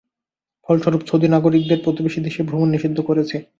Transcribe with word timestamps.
ফলস্বরূপ, 0.69 1.01
সৌদি 1.07 1.27
নাগরিকদের 1.27 1.79
প্রতিবেশী 1.83 2.19
দেশে 2.21 2.41
ভ্রমণ 2.43 2.67
নিষিদ্ধ 2.69 2.97
করেছে। 3.01 3.35